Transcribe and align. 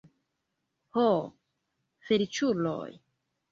Ho, 0.97 1.03
feliĉuloj! 2.09 2.91